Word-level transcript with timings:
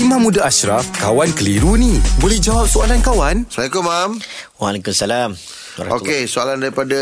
Imam 0.00 0.24
Muda 0.24 0.48
Ashraf, 0.48 0.88
kawan 0.96 1.28
keliru 1.36 1.76
ni. 1.76 2.00
Boleh 2.16 2.40
jawab 2.40 2.64
soalan 2.64 3.04
kawan? 3.04 3.44
Assalamualaikum, 3.44 3.84
Mam. 3.84 4.10
Waalaikumsalam. 4.56 5.36
Okey, 5.92 6.24
soalan 6.24 6.56
daripada 6.56 6.96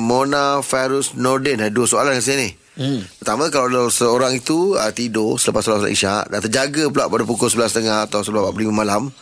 Mona 0.00 0.64
Farus 0.64 1.12
Nordin. 1.12 1.60
Ada 1.60 1.68
dua 1.68 1.84
soalan 1.84 2.16
kat 2.16 2.24
sini. 2.24 2.48
Hmm. 2.72 3.04
Pertama, 3.20 3.52
kalau 3.52 3.92
seorang 3.92 4.32
itu 4.32 4.80
uh, 4.80 4.88
tidur 4.96 5.36
selepas 5.36 5.60
solat 5.60 5.92
isyak 5.92 6.32
dan 6.32 6.40
terjaga 6.40 6.88
pula 6.88 7.12
pada 7.12 7.28
pukul 7.28 7.52
11.30 7.52 8.08
atau 8.08 8.24
11.45 8.24 8.72
malam, 8.72 9.12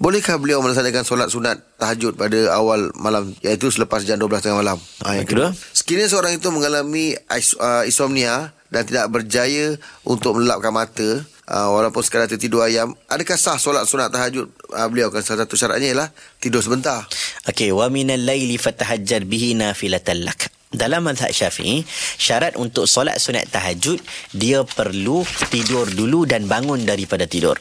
bolehkah 0.00 0.40
beliau 0.40 0.64
melaksanakan 0.64 1.04
solat 1.04 1.28
sunat 1.28 1.60
tahajud 1.76 2.16
pada 2.16 2.56
awal 2.56 2.88
malam 2.96 3.36
iaitu 3.44 3.68
selepas 3.68 4.00
jam 4.00 4.16
12.30 4.16 4.56
malam? 4.56 4.80
Ha, 5.04 5.12
yang 5.12 5.28
kedua? 5.28 5.52
Sekiranya 5.76 6.08
seorang 6.08 6.32
itu 6.32 6.48
mengalami 6.48 7.12
is- 7.36 7.52
uh, 7.60 7.84
insomnia 7.84 8.56
dan 8.72 8.88
tidak 8.88 9.12
berjaya 9.12 9.76
untuk 10.08 10.40
melapkan 10.40 10.72
mata, 10.72 11.20
uh, 11.50 11.68
walaupun 11.72 12.02
sekadar 12.02 12.30
tertidur 12.30 12.62
ayam, 12.62 12.94
adakah 13.10 13.38
sah 13.38 13.58
solat 13.58 13.86
sunat 13.86 14.10
tahajud 14.10 14.46
uh, 14.74 14.86
beliau? 14.90 15.10
Kan 15.14 15.22
salah 15.22 15.46
satu 15.46 15.54
syaratnya 15.54 15.94
ialah 15.94 16.08
tidur 16.42 16.62
sebentar. 16.62 17.06
Okey, 17.46 17.70
wa 17.70 17.86
minal 17.90 18.22
laili 18.22 18.58
fatahajjar 18.58 19.26
bihi 19.26 19.54
nafilatan 19.58 20.26
lak. 20.26 20.50
Dalam 20.76 21.06
mazhab 21.06 21.30
Syafi'i, 21.30 21.86
syarat 22.18 22.58
untuk 22.58 22.90
solat 22.90 23.16
sunat 23.22 23.48
tahajud 23.48 24.02
dia 24.34 24.66
perlu 24.66 25.22
tidur 25.48 25.88
dulu 25.88 26.26
dan 26.26 26.50
bangun 26.50 26.82
daripada 26.82 27.24
tidur. 27.24 27.56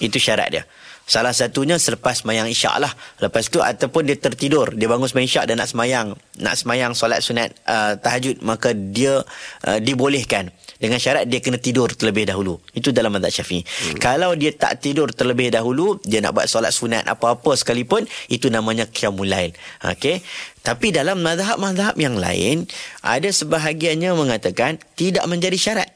Itu 0.00 0.16
syarat 0.16 0.48
dia. 0.50 0.64
Salah 1.06 1.30
satunya 1.30 1.78
selepas 1.78 2.26
semayang 2.26 2.50
isyak 2.50 2.82
lah. 2.82 2.90
Lepas 3.22 3.46
tu 3.46 3.62
ataupun 3.62 4.10
dia 4.10 4.18
tertidur, 4.18 4.74
dia 4.74 4.90
bangun 4.90 5.06
semayang 5.06 5.30
isyak 5.30 5.44
dan 5.46 5.62
nak 5.62 5.70
semayang, 5.70 6.18
nak 6.42 6.54
semayang 6.58 6.98
solat 6.98 7.22
sunat 7.22 7.54
uh, 7.62 7.94
tahajud, 7.94 8.42
maka 8.42 8.74
dia 8.74 9.22
uh, 9.70 9.78
dibolehkan 9.78 10.50
dengan 10.82 10.98
syarat 10.98 11.30
dia 11.30 11.38
kena 11.38 11.62
tidur 11.62 11.94
terlebih 11.94 12.26
dahulu. 12.26 12.58
Itu 12.74 12.90
dalam 12.90 13.14
mazhab 13.14 13.38
Syafi'i. 13.38 13.62
Hmm. 13.62 14.02
Kalau 14.02 14.34
dia 14.34 14.50
tak 14.50 14.82
tidur 14.82 15.14
terlebih 15.14 15.54
dahulu, 15.54 16.02
dia 16.02 16.18
nak 16.18 16.34
buat 16.34 16.50
solat 16.50 16.74
sunat 16.74 17.06
apa-apa 17.06 17.54
sekalipun, 17.54 18.02
itu 18.26 18.50
namanya 18.50 18.90
qiyamul 18.90 19.30
lail. 19.30 19.54
Okey. 19.86 20.26
Tapi 20.66 20.90
dalam 20.90 21.22
mazhab-mazhab 21.22 21.94
yang 22.02 22.18
lain, 22.18 22.66
ada 23.06 23.30
sebahagiannya 23.30 24.10
mengatakan 24.10 24.82
tidak 24.98 25.22
menjadi 25.30 25.54
syarat. 25.54 25.90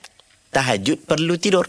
Tahajud 0.54 1.02
perlu 1.02 1.34
tidur. 1.34 1.66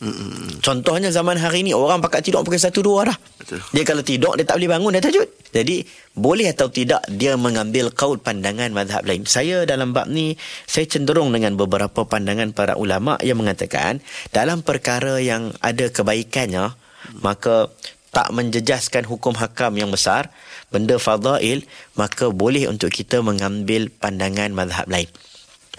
Mm-mm. 0.00 0.64
Contohnya 0.64 1.12
zaman 1.12 1.36
hari 1.36 1.60
ni 1.60 1.76
orang 1.76 2.00
pakat 2.00 2.24
tidur 2.24 2.40
pukul 2.40 2.56
1 2.56 2.72
2 2.72 3.04
dah. 3.04 3.18
Betul. 3.36 3.60
Dia 3.76 3.84
kalau 3.84 4.00
tidur 4.00 4.32
dia 4.32 4.48
tak 4.48 4.56
boleh 4.56 4.70
bangun 4.72 4.90
dah 4.96 5.02
tahajud. 5.04 5.28
Jadi 5.52 5.76
boleh 6.16 6.48
atau 6.48 6.72
tidak 6.72 7.04
dia 7.12 7.36
mengambil 7.36 7.92
kaul 7.92 8.16
pandangan 8.16 8.72
mazhab 8.72 9.04
lain. 9.04 9.28
Saya 9.28 9.68
dalam 9.68 9.92
bab 9.92 10.08
ni 10.08 10.40
saya 10.64 10.88
cenderung 10.88 11.28
dengan 11.36 11.52
beberapa 11.60 12.08
pandangan 12.08 12.56
para 12.56 12.80
ulama 12.80 13.20
yang 13.20 13.36
mengatakan 13.36 14.00
dalam 14.32 14.64
perkara 14.64 15.20
yang 15.20 15.52
ada 15.60 15.92
kebaikannya 15.92 16.72
maka 17.20 17.68
tak 18.10 18.32
menjejaskan 18.34 19.06
hukum 19.06 19.38
hakam 19.38 19.76
yang 19.78 19.92
besar 19.92 20.32
benda 20.72 20.98
fadail 20.98 21.62
maka 21.94 22.30
boleh 22.30 22.66
untuk 22.66 22.90
kita 22.90 23.22
mengambil 23.22 23.86
pandangan 23.90 24.50
mazhab 24.50 24.86
lain 24.90 25.06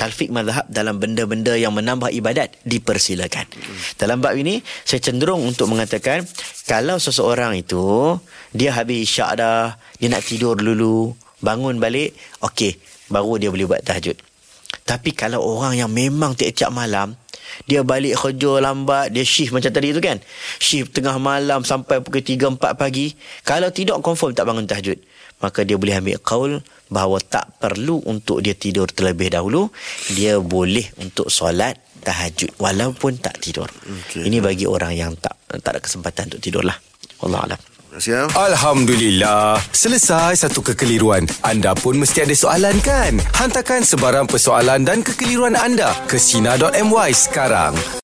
talfik 0.01 0.33
mazhab 0.33 0.65
dalam 0.65 0.97
benda-benda 0.97 1.53
yang 1.53 1.77
menambah 1.77 2.09
ibadat 2.09 2.57
dipersilakan. 2.65 3.45
Hmm. 3.45 3.77
Dalam 4.01 4.17
bab 4.17 4.33
ini 4.33 4.57
saya 4.81 4.97
cenderung 4.97 5.45
untuk 5.45 5.69
mengatakan 5.69 6.25
kalau 6.65 6.97
seseorang 6.97 7.53
itu 7.53 8.17
dia 8.49 8.73
habis 8.73 9.05
isyak 9.05 9.37
dah, 9.37 9.77
dia 10.01 10.09
nak 10.09 10.25
tidur 10.25 10.57
dulu, 10.57 11.13
bangun 11.45 11.77
balik, 11.77 12.17
okey, 12.41 12.81
baru 13.13 13.37
dia 13.37 13.53
boleh 13.53 13.69
buat 13.69 13.85
tahajud. 13.85 14.17
Tapi 14.81 15.13
kalau 15.13 15.45
orang 15.45 15.77
yang 15.77 15.91
memang 15.93 16.33
tiap-tiap 16.33 16.73
malam 16.73 17.13
dia 17.65 17.81
balik 17.85 18.17
kerja 18.17 18.61
lambat, 18.61 19.13
dia 19.13 19.23
shift 19.25 19.55
macam 19.55 19.71
tadi 19.71 19.93
tu 19.93 20.01
kan. 20.01 20.17
Shift 20.59 20.95
tengah 20.95 21.17
malam 21.17 21.65
sampai 21.65 22.01
pukul 22.03 22.23
3 22.23 22.57
4 22.57 22.75
pagi. 22.75 23.13
Kalau 23.43 23.69
tidak 23.69 24.01
confirm 24.03 24.33
tak 24.35 24.47
bangun 24.47 24.65
tahajud. 24.65 24.97
Maka 25.41 25.65
dia 25.65 25.73
boleh 25.73 25.97
ambil 25.97 26.21
kaul 26.21 26.53
bahawa 26.93 27.17
tak 27.17 27.57
perlu 27.57 27.97
untuk 28.05 28.45
dia 28.45 28.53
tidur 28.53 28.85
terlebih 28.85 29.33
dahulu, 29.33 29.73
dia 30.13 30.37
boleh 30.37 30.85
untuk 31.01 31.33
solat 31.33 31.81
tahajud 32.05 32.53
walaupun 32.61 33.17
tak 33.17 33.41
tidur. 33.41 33.65
Okey. 33.65 34.29
Ini 34.29 34.37
bagi 34.37 34.69
orang 34.69 34.93
yang 34.93 35.11
tak 35.17 35.33
tak 35.49 35.71
ada 35.77 35.81
kesempatan 35.81 36.29
untuk 36.29 36.41
tidurlah. 36.45 36.77
Wallahu 37.25 37.43
alam. 37.49 37.59
Kasih, 38.01 38.17
Mam. 38.17 38.33
Alhamdulillah. 38.33 39.61
Selesai 39.69 40.33
satu 40.33 40.65
kekeliruan. 40.65 41.29
Anda 41.45 41.77
pun 41.77 42.01
mesti 42.01 42.25
ada 42.25 42.33
soalan 42.33 42.73
kan? 42.81 43.21
Hantarkan 43.37 43.85
sebarang 43.85 44.25
persoalan 44.25 44.81
dan 44.81 45.05
kekeliruan 45.05 45.53
anda 45.53 45.93
ke 46.09 46.17
Sina.my 46.17 47.13
sekarang. 47.13 47.77